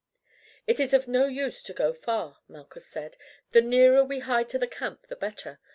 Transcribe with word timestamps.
"It 0.65 0.79
is 0.79 0.95
of 0.95 1.07
no 1.07 1.27
use 1.27 1.61
to 1.61 1.75
go 1.75 1.93
far," 1.93 2.39
Malchus 2.47 2.87
said; 2.87 3.17
"the 3.51 3.61
nearer 3.61 4.03
we 4.03 4.17
hide 4.17 4.49
to 4.49 4.57
the 4.57 4.65
camp 4.65 5.05
the 5.05 5.15
better. 5.15 5.59